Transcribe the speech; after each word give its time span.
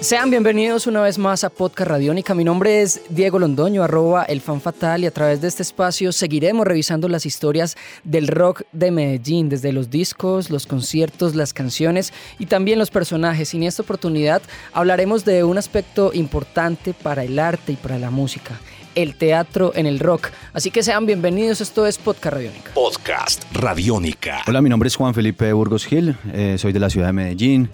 Sean 0.00 0.30
bienvenidos 0.30 0.86
una 0.86 1.00
vez 1.00 1.18
más 1.18 1.42
a 1.42 1.48
Podcast 1.48 1.90
Radiónica. 1.90 2.34
Mi 2.34 2.44
nombre 2.44 2.82
es 2.82 3.00
Diego 3.08 3.38
Londoño, 3.38 3.82
arroba 3.82 4.24
el 4.24 4.40
fan 4.40 4.60
fatal, 4.60 5.02
y 5.02 5.06
a 5.06 5.10
través 5.10 5.40
de 5.40 5.48
este 5.48 5.62
espacio 5.62 6.12
seguiremos 6.12 6.66
revisando 6.66 7.08
las 7.08 7.24
historias 7.24 7.76
del 8.04 8.28
rock 8.28 8.62
de 8.72 8.90
Medellín, 8.90 9.48
desde 9.48 9.72
los 9.72 9.90
discos, 9.90 10.50
los 10.50 10.66
conciertos, 10.66 11.34
las 11.34 11.52
canciones 11.52 12.12
y 12.38 12.46
también 12.46 12.78
los 12.78 12.90
personajes. 12.90 13.54
Y 13.54 13.56
en 13.56 13.62
esta 13.64 13.82
oportunidad 13.82 14.42
hablaremos 14.74 15.24
de 15.24 15.42
un 15.44 15.56
aspecto 15.58 16.12
importante 16.12 16.92
para 16.94 17.24
el 17.24 17.38
arte 17.38 17.72
y 17.72 17.76
para 17.76 17.98
la 17.98 18.10
música. 18.10 18.60
El 18.94 19.16
teatro 19.16 19.72
en 19.74 19.86
el 19.86 19.98
rock. 19.98 20.28
Así 20.52 20.70
que 20.70 20.82
sean 20.82 21.06
bienvenidos, 21.06 21.60
esto 21.60 21.86
es 21.86 21.98
Podcast 21.98 22.34
Radiónica. 22.34 22.70
Podcast 22.74 23.44
Radiónica. 23.52 24.42
Hola, 24.46 24.60
mi 24.60 24.68
nombre 24.68 24.88
es 24.88 24.94
Juan 24.94 25.14
Felipe 25.14 25.52
Burgos 25.52 25.86
Gil, 25.86 26.16
eh, 26.32 26.56
soy 26.58 26.72
de 26.72 26.80
la 26.80 26.90
ciudad 26.90 27.08
de 27.08 27.12
Medellín. 27.14 27.70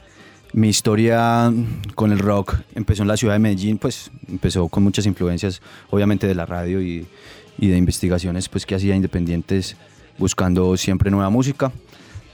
Mi 0.54 0.68
historia 0.68 1.50
con 1.94 2.12
el 2.12 2.18
rock 2.18 2.56
empezó 2.74 3.02
en 3.02 3.08
la 3.08 3.16
ciudad 3.16 3.34
de 3.34 3.38
Medellín, 3.38 3.78
pues 3.78 4.10
empezó 4.28 4.68
con 4.68 4.82
muchas 4.82 5.06
influencias, 5.06 5.62
obviamente 5.88 6.26
de 6.26 6.34
la 6.34 6.44
radio 6.44 6.82
y, 6.82 7.06
y 7.58 7.68
de 7.68 7.78
investigaciones 7.78 8.50
pues, 8.50 8.66
que 8.66 8.74
hacía 8.74 8.94
independientes 8.94 9.76
buscando 10.18 10.76
siempre 10.76 11.10
nueva 11.10 11.30
música. 11.30 11.72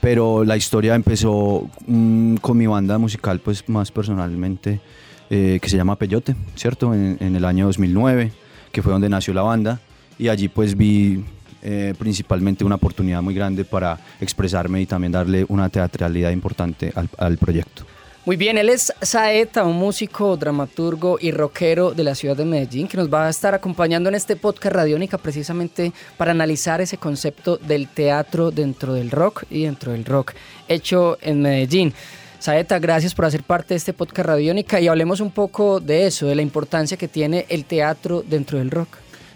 Pero 0.01 0.43
la 0.43 0.57
historia 0.57 0.95
empezó 0.95 1.69
mm, 1.87 2.35
con 2.37 2.57
mi 2.57 2.67
banda 2.67 2.97
musical, 2.97 3.39
pues 3.39 3.67
más 3.69 3.91
personalmente, 3.91 4.81
eh, 5.29 5.59
que 5.61 5.69
se 5.69 5.77
llama 5.77 5.97
Peyote, 5.97 6.35
¿cierto? 6.55 6.93
En, 6.93 7.17
en, 7.19 7.35
el 7.35 7.45
año 7.45 7.67
2009, 7.67 8.31
que 8.71 8.81
fue 8.81 8.91
donde 8.91 9.09
nació 9.09 9.33
la 9.33 9.43
banda. 9.43 9.79
Y 10.17 10.27
allí 10.27 10.49
pues 10.49 10.75
vi 10.75 11.23
eh, 11.61 11.93
principalmente 11.97 12.63
una 12.65 12.75
oportunidad 12.75 13.21
muy 13.21 13.33
grande 13.33 13.65
para 13.65 13.97
expresarme 14.19 14.81
y 14.81 14.85
también 14.85 15.11
darle 15.11 15.45
una 15.47 15.69
teatralidad 15.69 16.31
importante 16.31 16.91
al, 16.95 17.09
al 17.17 17.37
proyecto. 17.37 17.85
Muy 18.25 18.35
bien, 18.35 18.57
él 18.57 18.69
es 18.69 18.93
Saeta, 19.01 19.63
un 19.63 19.77
músico, 19.77 20.35
dramaturgo 20.35 21.17
y 21.21 21.31
rockero 21.31 21.93
de 21.93 22.03
la 22.03 22.15
ciudad 22.15 22.35
de 22.35 22.43
Medellín, 22.43 22.87
que 22.87 22.97
nos 22.97 23.11
va 23.11 23.25
a 23.25 23.29
estar 23.29 23.55
acompañando 23.55 24.09
en 24.09 24.15
este 24.15 24.35
podcast 24.35 24.75
Radiónica 24.75 25.17
precisamente 25.17 25.93
para 26.17 26.31
analizar 26.31 26.81
ese 26.81 26.97
concepto 26.97 27.57
del 27.57 27.87
teatro 27.87 28.51
dentro 28.51 28.93
del 28.93 29.09
rock 29.09 29.45
y 29.49 29.63
dentro 29.63 29.93
del 29.93 30.03
rock 30.03 30.33
hecho 30.67 31.17
en 31.21 31.41
Medellín. 31.41 31.93
Saeta, 32.39 32.77
gracias 32.77 33.15
por 33.15 33.25
hacer 33.25 33.43
parte 33.43 33.73
de 33.73 33.77
este 33.77 33.93
podcast 33.93 34.27
Radiónica 34.27 34.81
y 34.81 34.89
hablemos 34.89 35.21
un 35.21 35.31
poco 35.31 35.79
de 35.79 36.05
eso, 36.05 36.27
de 36.27 36.35
la 36.35 36.41
importancia 36.41 36.97
que 36.97 37.07
tiene 37.07 37.45
el 37.49 37.65
teatro 37.65 38.23
dentro 38.27 38.59
del 38.59 38.69
rock. 38.69 38.89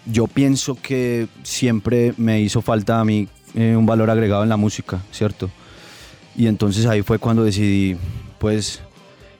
Yo 0.06 0.26
pienso 0.26 0.74
que 0.74 1.26
siempre 1.42 2.12
me 2.18 2.40
hizo 2.40 2.60
falta 2.60 3.00
a 3.00 3.04
mí 3.04 3.28
eh, 3.54 3.74
un 3.76 3.86
valor 3.86 4.10
agregado 4.10 4.42
en 4.42 4.50
la 4.50 4.58
música, 4.58 5.02
¿cierto? 5.10 5.50
Y 6.36 6.46
entonces 6.48 6.84
ahí 6.86 7.02
fue 7.02 7.18
cuando 7.18 7.44
decidí 7.44 7.96
pues 8.44 8.82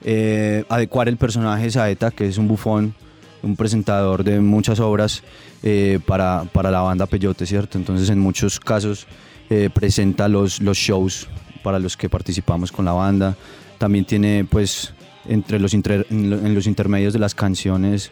eh, 0.03 0.63
adecuar 0.67 1.07
el 1.07 1.17
personaje 1.17 1.69
Saeta, 1.69 2.09
que 2.09 2.25
es 2.25 2.39
un 2.39 2.47
bufón, 2.47 2.95
un 3.43 3.55
presentador 3.55 4.23
de 4.23 4.39
muchas 4.39 4.79
obras 4.79 5.21
eh, 5.61 5.99
para, 6.07 6.45
para, 6.51 6.71
la 6.71 6.81
banda 6.81 7.05
Peyote, 7.05 7.45
¿cierto? 7.45 7.77
Entonces 7.77 8.09
en 8.09 8.17
muchos 8.17 8.59
casos 8.59 9.05
eh, 9.51 9.69
presenta 9.71 10.27
los, 10.27 10.59
los 10.59 10.79
shows 10.79 11.27
para 11.61 11.77
los 11.77 11.95
que 11.95 12.09
participamos 12.09 12.71
con 12.71 12.83
la 12.83 12.93
banda. 12.93 13.35
También 13.77 14.05
tiene 14.05 14.43
pues 14.43 14.91
entre 15.27 15.59
los, 15.59 15.75
inter, 15.75 16.07
en 16.09 16.55
los 16.55 16.65
intermedios 16.65 17.13
de 17.13 17.19
las 17.19 17.35
canciones 17.35 18.11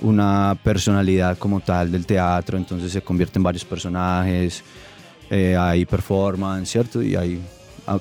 una 0.00 0.56
personalidad 0.62 1.36
como 1.36 1.58
tal 1.58 1.90
del 1.90 2.06
teatro, 2.06 2.56
entonces 2.56 2.92
se 2.92 3.02
convierte 3.02 3.40
en 3.40 3.42
varios 3.42 3.64
personajes, 3.64 4.62
hay 5.28 5.84
performance, 5.84 6.70
¿cierto? 6.70 7.02
Y 7.02 7.16
hay 7.16 7.42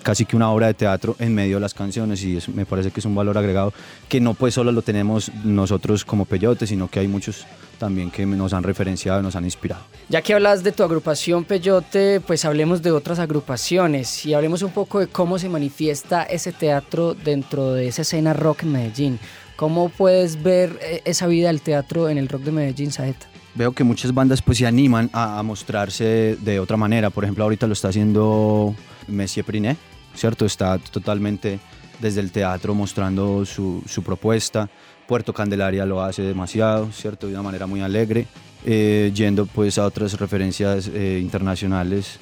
casi 0.03 0.25
que 0.25 0.36
una 0.36 0.52
obra 0.52 0.68
de 0.68 0.74
teatro 0.74 1.16
en 1.20 1.34
medio 1.34 1.58
de 1.58 1.62
las 1.62 1.74
canciones 1.74 2.24
y 2.24 2.38
eso 2.38 2.52
me 2.52 2.66
parece 2.66 2.92
que 2.92 3.00
es 3.00 3.06
un 3.06 3.16
valor 3.16 3.38
agregado 3.38 3.74
que 4.09 4.20
no 4.20 4.34
pues 4.34 4.53
solo 4.53 4.72
lo 4.72 4.81
tenemos 4.81 5.31
nosotros 5.44 6.03
como 6.06 6.25
Peyote, 6.25 6.68
sino 6.68 6.90
que 6.90 7.00
hay 7.00 7.08
muchos 7.08 7.46
también 7.78 8.12
que 8.12 8.25
nos 8.25 8.53
han 8.53 8.64
referenciado 8.64 9.20
y 9.20 9.24
nos 9.24 9.36
han 9.36 9.46
inspirado. 9.46 9.84
Ya 10.09 10.22
que 10.22 10.34
hablas 10.34 10.64
de 10.64 10.72
tu 10.72 10.84
agrupación 10.84 11.44
Peyote, 11.44 12.20
pues 12.22 12.46
hablemos 12.46 12.81
de 12.81 12.92
otras 12.92 13.20
agrupaciones 13.20 14.25
y 14.25 14.34
hablemos 14.34 14.62
un 14.62 14.72
poco 14.72 15.00
de 15.00 15.08
cómo 15.08 15.40
se 15.40 15.50
manifiesta 15.50 16.24
ese 16.24 16.52
teatro 16.52 17.14
dentro 17.14 17.74
de 17.74 17.88
esa 17.88 18.02
escena 18.02 18.34
rock 18.34 18.64
en 18.64 18.72
Medellín. 18.72 19.19
¿Cómo 19.56 19.90
puedes 19.90 20.44
ver 20.44 20.80
eh, 20.81 21.02
esa 21.06 21.28
vida 21.28 21.48
del 21.48 21.62
teatro 21.62 22.09
en 22.09 22.18
el 22.18 22.28
rock 22.28 22.44
de 22.44 22.52
Medellín, 22.52 22.92
Saeta? 22.92 23.28
Veo 23.56 23.72
que 23.72 23.84
muchas 23.84 24.14
bandas 24.14 24.42
pues 24.42 24.59
se 24.59 24.68
animan 24.68 25.09
a, 25.14 25.40
a 25.40 25.44
mostrarse 25.44 26.38
de 26.40 26.59
otra 26.59 26.78
manera. 26.78 27.09
Por 27.09 27.24
ejemplo, 27.24 27.44
ahorita 27.44 27.66
lo 27.66 27.74
está 27.74 27.88
haciendo 27.88 28.75
Messier 29.07 29.45
Priné, 29.45 29.78
¿cierto? 30.13 30.45
Está 30.45 30.78
totalmente 30.78 31.59
desde 32.00 32.22
el 32.22 32.31
teatro 32.31 32.73
mostrando 32.73 33.45
su, 33.45 33.84
su, 33.88 34.03
propuesta. 34.03 34.69
Puerto 35.07 35.34
Candelaria 35.34 35.85
lo 35.85 36.01
hace 36.01 36.22
demasiado, 36.22 36.91
¿cierto? 36.91 37.28
De 37.28 37.34
una 37.34 37.44
manera 37.44 37.66
muy 37.66 37.81
alegre. 37.81 38.28
Eh, 38.66 39.12
yendo 39.13 39.45
pues 39.45 39.78
a 39.78 39.85
otras 39.85 40.19
referencias 40.19 40.90
eh, 40.94 41.19
internacionales, 41.22 42.19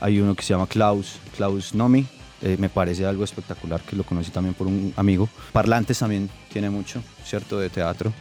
hay 0.00 0.20
uno 0.20 0.34
que 0.34 0.42
se 0.42 0.54
llama 0.54 0.66
Klaus, 0.66 1.18
Klaus 1.36 1.74
Nomi. 1.74 2.06
Eh, 2.42 2.56
me 2.58 2.68
parece 2.68 3.06
algo 3.06 3.24
espectacular, 3.24 3.80
que 3.80 3.96
lo 3.96 4.02
conocí 4.02 4.30
también 4.30 4.54
por 4.54 4.66
un 4.66 4.92
amigo. 4.96 5.28
Parlantes 5.52 5.98
también 5.98 6.28
tiene 6.52 6.68
mucho, 6.68 7.02
¿cierto? 7.24 7.58
De 7.58 7.70
teatro. 7.70 8.12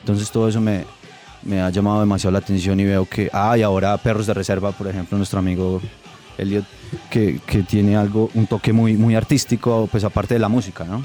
Entonces 0.00 0.30
todo 0.30 0.48
eso 0.48 0.60
me, 0.60 0.84
me 1.42 1.60
ha 1.60 1.70
llamado 1.70 2.00
demasiado 2.00 2.32
la 2.32 2.40
atención 2.40 2.78
y 2.80 2.84
veo 2.84 3.06
que, 3.06 3.30
ah, 3.32 3.56
y 3.56 3.62
ahora 3.62 3.96
Perros 3.98 4.26
de 4.26 4.34
Reserva, 4.34 4.72
por 4.72 4.88
ejemplo, 4.88 5.16
nuestro 5.16 5.38
amigo 5.38 5.80
Elliot, 6.36 6.64
que, 7.10 7.40
tiene 7.68 7.96
algo, 7.96 8.30
un 8.34 8.46
toque 8.46 8.72
muy, 8.72 8.96
muy 8.96 9.14
artístico, 9.14 9.88
pues 9.90 10.04
aparte 10.04 10.34
de 10.34 10.40
la 10.40 10.48
música, 10.48 10.84
¿no? 10.84 11.04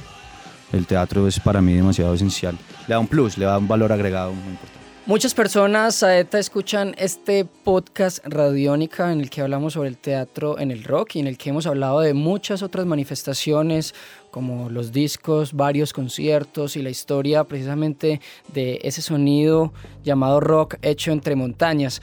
El 0.74 0.88
teatro 0.88 1.28
es 1.28 1.40
para 1.40 1.62
mí 1.62 1.74
demasiado 1.74 2.14
esencial. 2.14 2.58
Le 2.88 2.94
da 2.94 3.00
un 3.00 3.08
plus, 3.08 3.38
le 3.38 3.46
da 3.46 3.58
un 3.58 3.68
valor 3.68 3.92
agregado 3.92 4.34
muy 4.34 4.52
importante. 4.52 4.76
Muchas 5.08 5.36
personas, 5.36 5.94
Saeta, 5.98 6.40
escuchan 6.40 6.96
este 6.98 7.46
podcast 7.46 8.26
Radiónica 8.26 9.12
en 9.12 9.22
el 9.22 9.30
que 9.30 9.42
hablamos 9.42 9.74
sobre 9.74 9.90
el 9.90 10.00
teatro 10.00 10.58
en 10.58 10.72
el 10.72 10.84
rock 10.84 11.18
y 11.18 11.20
en 11.20 11.28
el 11.28 11.38
que 11.38 11.52
hemos 11.52 11.68
hablado 11.68 12.00
de 12.00 12.16
muchas 12.16 12.64
otras 12.64 12.88
manifestaciones 12.88 13.94
como 14.32 14.68
los 14.72 14.92
discos, 14.92 15.54
varios 15.54 15.94
conciertos 15.94 16.76
y 16.76 16.82
la 16.82 16.90
historia 16.90 17.44
precisamente 17.44 18.20
de 18.52 18.80
ese 18.82 19.04
sonido 19.04 19.74
llamado 20.04 20.40
rock 20.40 20.78
hecho 20.82 21.12
entre 21.12 21.36
montañas. 21.36 22.02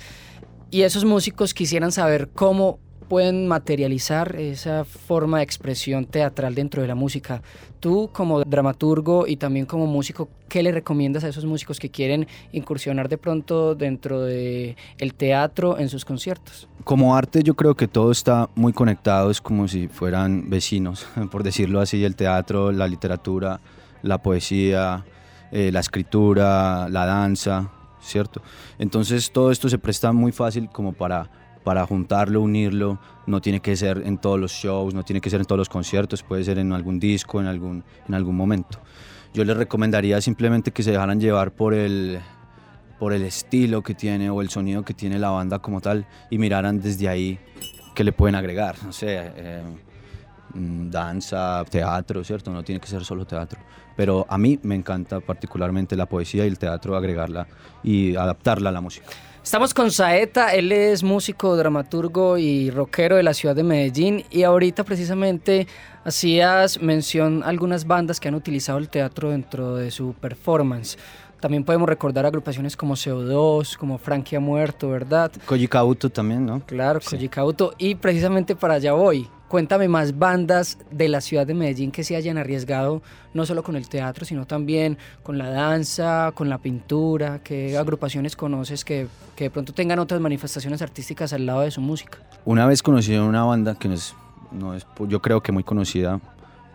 Y 0.70 0.82
esos 0.82 1.04
músicos 1.04 1.54
quisieran 1.54 1.90
saber 1.90 2.28
cómo 2.32 2.78
pueden 3.12 3.46
materializar 3.46 4.36
esa 4.36 4.86
forma 4.86 5.36
de 5.36 5.44
expresión 5.44 6.06
teatral 6.06 6.54
dentro 6.54 6.80
de 6.80 6.88
la 6.88 6.94
música. 6.94 7.42
Tú 7.78 8.08
como 8.10 8.42
dramaturgo 8.42 9.26
y 9.26 9.36
también 9.36 9.66
como 9.66 9.86
músico, 9.86 10.30
¿qué 10.48 10.62
le 10.62 10.72
recomiendas 10.72 11.22
a 11.22 11.28
esos 11.28 11.44
músicos 11.44 11.78
que 11.78 11.90
quieren 11.90 12.26
incursionar 12.52 13.10
de 13.10 13.18
pronto 13.18 13.74
dentro 13.74 14.22
del 14.22 14.76
el 14.96 15.12
teatro 15.12 15.78
en 15.78 15.90
sus 15.90 16.06
conciertos? 16.06 16.70
Como 16.84 17.14
arte 17.14 17.42
yo 17.42 17.52
creo 17.52 17.74
que 17.74 17.86
todo 17.86 18.12
está 18.12 18.48
muy 18.54 18.72
conectado, 18.72 19.30
es 19.30 19.42
como 19.42 19.68
si 19.68 19.88
fueran 19.88 20.48
vecinos, 20.48 21.06
por 21.30 21.42
decirlo 21.42 21.82
así, 21.82 22.02
el 22.06 22.16
teatro, 22.16 22.72
la 22.72 22.88
literatura, 22.88 23.60
la 24.00 24.22
poesía, 24.22 25.04
eh, 25.50 25.70
la 25.70 25.80
escritura, 25.80 26.88
la 26.88 27.04
danza, 27.04 27.70
¿cierto? 28.00 28.40
Entonces 28.78 29.30
todo 29.32 29.50
esto 29.50 29.68
se 29.68 29.76
presta 29.76 30.12
muy 30.12 30.32
fácil 30.32 30.70
como 30.70 30.94
para 30.94 31.42
para 31.64 31.86
juntarlo, 31.86 32.40
unirlo, 32.40 32.98
no 33.26 33.40
tiene 33.40 33.60
que 33.60 33.76
ser 33.76 34.02
en 34.04 34.18
todos 34.18 34.38
los 34.38 34.52
shows, 34.52 34.94
no 34.94 35.04
tiene 35.04 35.20
que 35.20 35.30
ser 35.30 35.40
en 35.40 35.46
todos 35.46 35.58
los 35.58 35.68
conciertos, 35.68 36.22
puede 36.22 36.44
ser 36.44 36.58
en 36.58 36.72
algún 36.72 36.98
disco, 36.98 37.40
en 37.40 37.46
algún, 37.46 37.84
en 38.08 38.14
algún 38.14 38.36
momento. 38.36 38.80
Yo 39.34 39.44
les 39.44 39.56
recomendaría 39.56 40.20
simplemente 40.20 40.72
que 40.72 40.82
se 40.82 40.90
dejaran 40.90 41.20
llevar 41.20 41.52
por 41.52 41.74
el, 41.74 42.20
por 42.98 43.12
el 43.12 43.22
estilo 43.22 43.82
que 43.82 43.94
tiene 43.94 44.28
o 44.30 44.42
el 44.42 44.50
sonido 44.50 44.84
que 44.84 44.94
tiene 44.94 45.18
la 45.18 45.30
banda 45.30 45.60
como 45.60 45.80
tal 45.80 46.06
y 46.30 46.38
miraran 46.38 46.80
desde 46.80 47.08
ahí 47.08 47.38
qué 47.94 48.04
le 48.04 48.12
pueden 48.12 48.34
agregar, 48.34 48.76
no 48.84 48.92
sé, 48.92 49.16
eh, 49.18 49.62
danza, 50.54 51.64
teatro, 51.68 52.22
¿cierto? 52.24 52.50
No 52.50 52.62
tiene 52.62 52.80
que 52.80 52.86
ser 52.86 53.04
solo 53.04 53.24
teatro. 53.24 53.60
Pero 53.96 54.26
a 54.28 54.38
mí 54.38 54.58
me 54.62 54.74
encanta 54.74 55.20
particularmente 55.20 55.96
la 55.96 56.06
poesía 56.06 56.44
y 56.44 56.48
el 56.48 56.58
teatro, 56.58 56.96
agregarla 56.96 57.46
y 57.82 58.16
adaptarla 58.16 58.70
a 58.70 58.72
la 58.72 58.80
música. 58.80 59.06
Estamos 59.42 59.74
con 59.74 59.90
Saeta, 59.90 60.54
él 60.54 60.70
es 60.70 61.02
músico, 61.02 61.56
dramaturgo 61.56 62.38
y 62.38 62.70
rockero 62.70 63.16
de 63.16 63.24
la 63.24 63.34
ciudad 63.34 63.56
de 63.56 63.64
Medellín 63.64 64.24
y 64.30 64.44
ahorita 64.44 64.84
precisamente 64.84 65.66
hacías 66.04 66.80
mención 66.80 67.42
a 67.42 67.48
algunas 67.48 67.84
bandas 67.84 68.20
que 68.20 68.28
han 68.28 68.36
utilizado 68.36 68.78
el 68.78 68.88
teatro 68.88 69.30
dentro 69.30 69.74
de 69.74 69.90
su 69.90 70.14
performance. 70.14 70.96
También 71.40 71.64
podemos 71.64 71.88
recordar 71.88 72.24
agrupaciones 72.24 72.76
como 72.76 72.94
CO2, 72.94 73.76
como 73.76 73.98
Frankie 73.98 74.36
ha 74.36 74.40
muerto, 74.40 74.90
¿verdad? 74.90 75.32
Koji 75.44 75.68
también, 76.12 76.46
¿no? 76.46 76.60
Claro, 76.64 77.00
sí. 77.00 77.28
Koji. 77.28 77.70
Y 77.78 77.96
precisamente 77.96 78.54
para 78.54 78.74
allá 78.74 78.92
voy. 78.92 79.28
Cuéntame 79.52 79.86
más 79.86 80.18
bandas 80.18 80.78
de 80.90 81.08
la 81.08 81.20
ciudad 81.20 81.46
de 81.46 81.52
Medellín 81.52 81.90
que 81.90 82.04
se 82.04 82.16
hayan 82.16 82.38
arriesgado 82.38 83.02
no 83.34 83.44
solo 83.44 83.62
con 83.62 83.76
el 83.76 83.86
teatro, 83.86 84.24
sino 84.24 84.46
también 84.46 84.96
con 85.22 85.36
la 85.36 85.50
danza, 85.50 86.32
con 86.34 86.48
la 86.48 86.56
pintura, 86.56 87.42
qué 87.44 87.76
agrupaciones 87.76 88.34
conoces 88.34 88.82
que, 88.82 89.08
que 89.36 89.44
de 89.44 89.50
pronto 89.50 89.74
tengan 89.74 89.98
otras 89.98 90.22
manifestaciones 90.22 90.80
artísticas 90.80 91.34
al 91.34 91.44
lado 91.44 91.60
de 91.60 91.70
su 91.70 91.82
música. 91.82 92.16
Una 92.46 92.64
vez 92.64 92.82
conocí 92.82 93.14
a 93.14 93.22
una 93.22 93.44
banda 93.44 93.74
que 93.74 93.88
no 93.88 93.94
es, 93.94 94.14
no 94.52 94.72
es, 94.74 94.86
yo 95.06 95.20
creo 95.20 95.42
que 95.42 95.52
muy 95.52 95.64
conocida, 95.64 96.18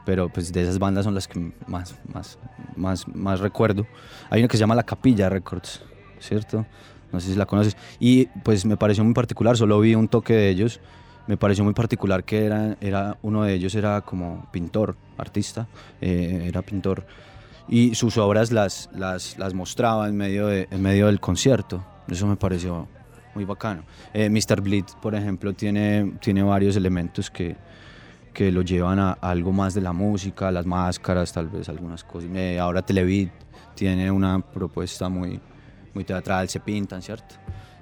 pero 0.06 0.30
pues 0.30 0.54
de 0.54 0.62
esas 0.62 0.78
bandas 0.78 1.06
son 1.06 1.16
las 1.16 1.28
que 1.28 1.52
más, 1.66 1.96
más, 2.14 2.38
más, 2.76 3.08
más 3.08 3.40
recuerdo. 3.40 3.88
Hay 4.30 4.42
una 4.42 4.50
que 4.50 4.56
se 4.56 4.62
llama 4.62 4.76
La 4.76 4.84
Capilla 4.84 5.30
Records, 5.30 5.82
¿cierto? 6.20 6.64
No 7.12 7.20
sé 7.22 7.32
si 7.32 7.36
la 7.36 7.48
conoces. 7.48 7.76
Y 8.00 8.28
pues 8.44 8.68
me 8.68 8.78
pareció 8.78 9.04
muy 9.04 9.16
particular, 9.16 9.58
solo 9.58 9.80
vi 9.80 9.96
un 9.96 10.08
toque 10.08 10.34
de 10.34 10.50
ellos. 10.50 10.80
Me 11.28 11.38
pareció 11.38 11.64
muy 11.64 11.74
particular 11.74 12.24
que 12.24 12.46
era, 12.46 12.78
era 12.80 13.18
uno 13.22 13.44
de 13.44 13.54
ellos 13.54 13.76
era 13.76 14.02
como 14.02 14.48
pintor, 14.52 14.96
artista, 15.18 15.68
eh, 16.02 16.46
era 16.48 16.62
pintor. 16.62 17.06
Y 17.68 17.96
sus 17.96 18.18
obras 18.18 18.52
las, 18.52 18.90
las, 18.94 19.38
las 19.38 19.54
mostraba 19.54 20.08
en 20.08 20.16
medio, 20.16 20.48
de, 20.48 20.68
en 20.72 20.82
medio 20.82 21.08
del 21.08 21.20
concierto. 21.20 21.86
Eso 22.08 22.26
me 22.28 22.38
pareció 22.38 22.88
muy 23.36 23.44
bacano. 23.46 23.84
Eh, 24.14 24.30
Mr. 24.30 24.62
Bleed, 24.62 24.86
por 25.02 25.16
ejemplo, 25.16 25.54
tiene, 25.54 26.14
tiene 26.22 26.44
varios 26.44 26.76
elementos 26.76 27.30
que, 27.30 27.58
que 28.34 28.52
lo 28.52 28.62
llevan 28.62 29.00
a, 29.00 29.12
algo 29.12 29.52
más 29.52 29.74
de 29.74 29.82
la 29.82 29.94
música, 29.94 30.50
las 30.52 30.66
máscaras, 30.66 31.34
tal 31.34 31.50
vez 31.50 31.68
algunas 31.70 32.04
cosas. 32.04 32.30
Eh, 32.34 32.60
ahora 32.60 32.82
Televid 32.82 33.30
tiene 33.76 34.10
una 34.10 34.40
propuesta 34.40 35.10
muy, 35.10 35.40
muy 35.94 36.04
teatral, 36.04 36.48
se 36.48 36.60
pintan, 36.60 37.02
¿cierto? 37.02 37.36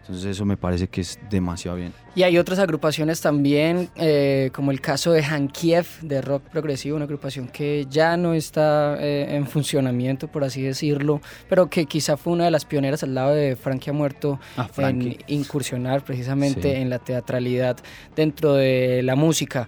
Entonces 0.07 0.25
eso 0.35 0.45
me 0.45 0.55
parece 0.55 0.87
que 0.87 1.01
es 1.01 1.17
demasiado 1.31 1.77
bien. 1.77 1.91
Y 2.13 2.21
hay 2.21 2.37
otras 2.37 2.59
agrupaciones 2.59 3.21
también, 3.21 3.89
eh, 3.95 4.51
como 4.53 4.69
el 4.69 4.79
caso 4.79 5.11
de 5.11 5.23
Hankiev, 5.23 5.87
de 6.03 6.21
rock 6.21 6.43
progresivo, 6.43 6.95
una 6.95 7.05
agrupación 7.05 7.47
que 7.47 7.87
ya 7.89 8.15
no 8.15 8.35
está 8.35 8.97
eh, 8.99 9.35
en 9.35 9.47
funcionamiento, 9.47 10.27
por 10.27 10.43
así 10.43 10.61
decirlo, 10.61 11.21
pero 11.49 11.71
que 11.71 11.87
quizá 11.87 12.17
fue 12.17 12.33
una 12.33 12.45
de 12.45 12.51
las 12.51 12.65
pioneras 12.65 13.01
al 13.01 13.15
lado 13.15 13.33
de 13.33 13.55
Frankie 13.55 13.89
ha 13.89 13.93
muerto 13.93 14.39
Ah, 14.57 14.69
en 14.77 15.17
incursionar 15.25 16.03
precisamente 16.05 16.61
Sí. 16.75 16.81
en 16.81 16.91
la 16.91 16.99
teatralidad 16.99 17.77
dentro 18.15 18.53
de 18.53 19.01
la 19.01 19.15
música. 19.15 19.67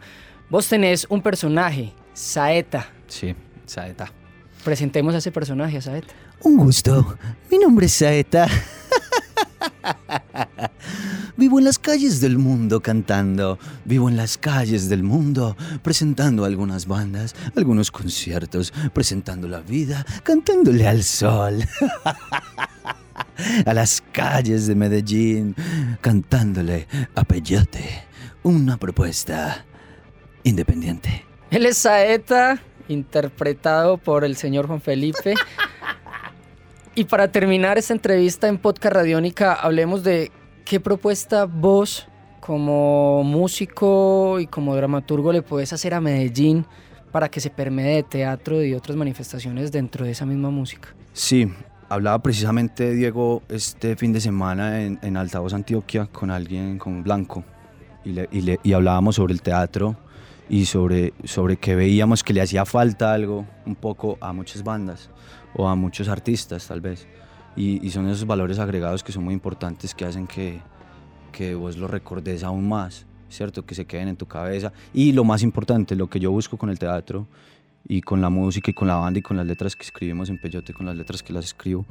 Vos 0.51 0.69
tenés 0.69 1.07
un 1.09 1.23
personaje, 1.23 1.93
Saeta. 2.13 2.87
Sí, 3.07 3.33
Saeta. 3.65 4.11
Presentemos 4.63 5.15
a 5.15 5.17
ese 5.17 5.31
personaje, 5.31 5.77
a 5.77 5.81
Saeta. 5.81 6.13
Un 6.43 6.57
gusto. 6.57 7.17
Mi 7.49 7.57
nombre 7.57 7.87
es 7.87 7.93
Saeta. 7.93 8.47
Vivo 11.37 11.59
en 11.59 11.65
las 11.65 11.77
calles 11.77 12.19
del 12.19 12.37
mundo 12.37 12.81
cantando. 12.81 13.59
Vivo 13.85 14.09
en 14.09 14.17
las 14.17 14.37
calles 14.37 14.89
del 14.89 15.03
mundo 15.03 15.55
presentando 15.83 16.45
algunas 16.45 16.87
bandas, 16.87 17.35
algunos 17.55 17.91
conciertos, 17.91 18.73
presentando 18.93 19.47
la 19.47 19.61
vida, 19.61 20.05
cantándole 20.23 20.87
al 20.87 21.03
sol. 21.03 21.63
A 23.65 23.73
las 23.73 24.03
calles 24.11 24.67
de 24.67 24.75
Medellín, 24.75 25.55
cantándole 26.01 26.87
a 27.13 27.23
Peyote. 27.23 28.03
Una 28.43 28.77
propuesta 28.77 29.63
independiente. 30.43 31.23
Él 31.51 31.65
es 31.65 31.77
Saeta, 31.77 32.59
interpretado 32.87 33.97
por 33.97 34.23
el 34.23 34.35
señor 34.35 34.67
Juan 34.67 34.81
Felipe. 34.81 35.35
Y 36.97 37.03
para 37.05 37.27
terminar 37.31 37.77
esta 37.77 37.93
entrevista 37.93 38.47
en 38.47 38.57
Podcast 38.57 38.95
Radiónica, 38.95 39.53
hablemos 39.53 40.03
de 40.03 40.31
qué 40.65 40.79
propuesta 40.79 41.45
vos, 41.45 42.07
como 42.39 43.23
músico 43.23 44.39
y 44.39 44.47
como 44.47 44.75
dramaturgo, 44.75 45.31
le 45.31 45.43
puedes 45.43 45.71
hacer 45.73 45.93
a 45.93 46.01
Medellín 46.01 46.65
para 47.11 47.29
que 47.29 47.39
se 47.39 47.51
permee 47.51 47.97
de 47.97 48.01
teatro 48.01 48.63
y 48.63 48.73
otras 48.73 48.97
manifestaciones 48.97 49.71
dentro 49.71 50.05
de 50.05 50.11
esa 50.13 50.25
misma 50.25 50.49
música. 50.49 50.95
Sí, 51.13 51.47
hablaba 51.87 52.17
precisamente 52.23 52.91
Diego 52.95 53.43
este 53.47 53.95
fin 53.95 54.11
de 54.11 54.19
semana 54.19 54.81
en, 54.81 54.97
en 55.03 55.17
Altavoz 55.17 55.53
Antioquia 55.53 56.07
con 56.07 56.31
alguien, 56.31 56.79
con 56.79 57.03
Blanco, 57.03 57.43
y, 58.05 58.13
le- 58.13 58.27
y 58.31 58.41
le- 58.41 58.59
y 58.63 58.73
hablábamos 58.73 59.17
sobre 59.17 59.33
el 59.33 59.43
teatro 59.43 59.95
y 60.49 60.65
sobre, 60.65 61.13
sobre 61.25 61.57
que 61.57 61.75
veíamos 61.75 62.23
que 62.23 62.33
le 62.33 62.41
hacía 62.41 62.65
falta 62.65 63.13
algo 63.13 63.45
un 63.67 63.75
poco 63.75 64.17
a 64.19 64.33
muchas 64.33 64.63
bandas 64.63 65.11
o 65.57 65.67
a 65.67 65.75
muchos 65.75 66.07
artistas 66.07 66.67
tal 66.67 66.79
vez. 66.79 67.07
Y, 67.55 67.89
son 67.89 68.07
esos 68.07 68.27
valores 68.27 68.59
agregados 68.59 69.03
que 69.03 69.11
son 69.11 69.23
muy 69.23 69.33
importantes 69.33 69.95
que 69.95 70.05
hacen 70.05 70.27
que, 70.27 70.61
que 71.31 71.55
vos 71.55 71.75
lo 71.75 71.87
recordes 71.87 72.43
aún 72.43 72.69
más, 72.69 73.07
¿cierto? 73.29 73.65
Que 73.65 73.73
se 73.73 73.85
queden 73.85 74.09
en 74.09 74.15
tu 74.15 74.27
cabeza. 74.27 74.71
Y 74.93 75.11
lo 75.11 75.23
más 75.23 75.41
importante, 75.41 75.95
lo 75.95 76.07
que 76.07 76.19
yo 76.19 76.31
busco 76.31 76.55
con 76.55 76.69
el 76.69 76.77
teatro 76.77 77.27
y 77.87 78.01
con 78.01 78.21
la 78.21 78.29
música 78.29 78.69
y 78.69 78.75
con 78.75 78.87
la 78.87 78.97
banda 78.97 79.19
y 79.19 79.23
con 79.23 79.37
las 79.37 79.47
letras 79.47 79.75
que 79.75 79.83
escribimos 79.83 80.29
en 80.29 80.39
Peyote, 80.39 80.71
con 80.71 80.85
las 80.85 80.95
letras 80.95 81.23
que 81.23 81.33
las 81.33 81.45
escribo, 81.45 81.83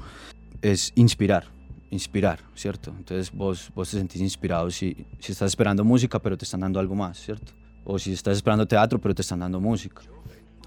es 0.62 0.92
inspirar, 0.94 1.46
inspirar, 1.90 2.38
¿cierto? 2.54 2.94
Entonces 2.96 3.32
vos, 3.32 3.72
vos 3.74 3.90
te 3.90 3.98
sentís 3.98 4.22
inspirado 4.22 4.70
si, 4.70 5.04
si 5.19 5.32
estás 5.32 5.50
esperando 5.50 5.82
música 5.82 6.20
pero 6.20 6.38
te 6.38 6.44
están 6.44 6.60
dando 6.60 6.78
algo 6.78 6.94
más, 6.94 7.19
¿cierto? 7.19 7.52
O 7.84 7.98
si 7.98 8.12
estás 8.12 8.36
esperando 8.36 8.69
teatro 8.69 9.00
pero 9.00 9.16
te 9.16 9.22
están 9.22 9.40
dando 9.40 9.60
música. 9.60 10.02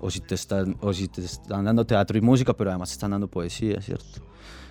O 0.01 0.09
si 0.09 0.19
te 0.19 0.35
están, 0.35 0.77
o 0.81 0.93
si 0.93 1.07
te 1.07 1.21
están 1.21 1.65
dando 1.65 1.85
teatro 1.85 2.17
y 2.17 2.21
música 2.21 2.53
pero 2.53 2.69
además 2.69 2.89
te 2.89 2.93
están 2.93 3.11
dando 3.11 3.27
poesía, 3.27 3.81
¿cierto? 3.81 4.21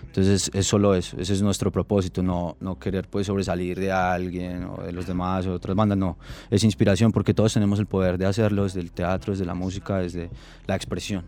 Entonces 0.03 0.51
es 0.55 0.67
solo 0.67 0.95
eso, 0.95 1.17
ese 1.21 1.35
es 1.35 1.43
nuestro 1.43 1.71
propósito, 1.71 2.23
no, 2.23 2.57
no 2.61 2.79
querer 2.79 3.07
pues 3.09 3.27
sobresalir 3.27 3.79
de 3.79 3.93
alguien 3.93 4.65
o 4.65 4.83
de 4.83 4.93
los 4.93 5.07
demás 5.07 5.47
o 5.47 5.51
de 5.51 5.57
otras 5.57 5.77
bandas, 5.77 5.99
no, 5.99 6.17
es 6.51 6.65
inspiración 6.65 7.13
porque 7.13 7.35
todos 7.35 7.53
tenemos 7.53 7.79
el 7.79 7.87
poder 7.87 8.17
de 8.17 8.25
hacerlo 8.25 8.65
desde 8.65 8.81
el 8.81 8.91
teatro, 8.91 9.33
desde 9.33 9.45
la 9.45 9.55
música, 9.55 9.99
desde 9.99 10.31
la 10.67 10.77
expresión. 10.77 11.25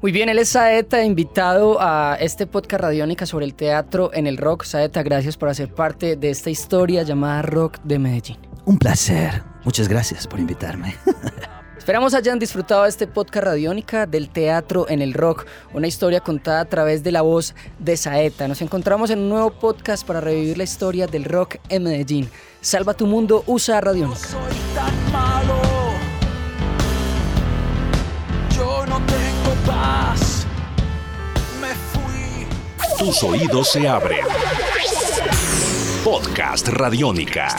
Muy 0.00 0.12
bien, 0.12 0.30
él 0.30 0.38
es 0.38 0.48
Saeta, 0.48 1.04
invitado 1.04 1.76
a 1.78 2.16
este 2.18 2.46
podcast 2.46 2.82
radiónica 2.84 3.26
sobre 3.26 3.44
el 3.44 3.54
teatro 3.54 4.10
en 4.14 4.26
el 4.26 4.38
rock. 4.38 4.64
Saeta, 4.64 5.02
gracias 5.02 5.36
por 5.36 5.50
hacer 5.50 5.74
parte 5.74 6.16
de 6.16 6.30
esta 6.30 6.48
historia 6.48 7.02
llamada 7.02 7.42
Rock 7.42 7.80
de 7.84 7.98
Medellín. 7.98 8.38
Un 8.64 8.78
placer. 8.78 9.42
Muchas 9.62 9.88
gracias 9.88 10.26
por 10.26 10.40
invitarme. 10.40 10.94
Esperamos 11.80 12.12
hayan 12.12 12.38
disfrutado 12.38 12.82
de 12.82 12.90
este 12.90 13.06
podcast 13.06 13.46
radiónica 13.46 14.04
del 14.04 14.28
teatro 14.28 14.86
en 14.90 15.00
el 15.00 15.14
rock, 15.14 15.46
una 15.72 15.86
historia 15.86 16.20
contada 16.20 16.60
a 16.60 16.64
través 16.66 17.02
de 17.02 17.10
la 17.10 17.22
voz 17.22 17.54
de 17.78 17.96
Saeta. 17.96 18.46
Nos 18.46 18.60
encontramos 18.60 19.08
en 19.08 19.18
un 19.20 19.30
nuevo 19.30 19.50
podcast 19.50 20.06
para 20.06 20.20
revivir 20.20 20.58
la 20.58 20.64
historia 20.64 21.06
del 21.06 21.24
rock 21.24 21.56
en 21.70 21.84
Medellín. 21.84 22.30
Salva 22.60 22.92
tu 22.92 23.06
mundo, 23.06 23.44
usa 23.46 23.80
radiónica. 23.80 24.20
soy 24.20 24.56
tan 24.74 25.10
malo. 25.10 25.58
Yo 28.54 28.84
no 28.84 28.96
tengo 29.06 29.54
paz. 29.66 30.46
Me 31.62 31.74
fui. 31.74 32.46
Tus 32.98 33.22
oídos 33.22 33.72
se 33.72 33.88
abren. 33.88 34.26
Podcast 36.04 36.68
Radiónica. 36.68 37.56